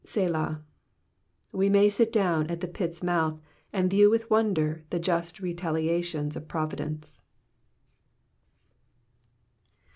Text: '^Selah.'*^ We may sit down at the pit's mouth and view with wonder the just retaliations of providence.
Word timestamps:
'^Selah.'*^ 0.03 0.59
We 1.51 1.69
may 1.69 1.87
sit 1.87 2.11
down 2.11 2.47
at 2.47 2.59
the 2.59 2.67
pit's 2.67 3.03
mouth 3.03 3.39
and 3.71 3.87
view 3.91 4.09
with 4.09 4.31
wonder 4.31 4.83
the 4.89 4.97
just 4.97 5.39
retaliations 5.39 6.35
of 6.35 6.47
providence. 6.47 7.21